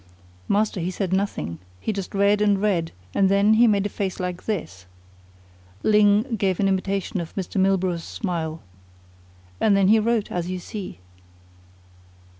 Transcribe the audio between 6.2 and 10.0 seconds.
gave an imitation of Mr. Milburgh's smile. "And then he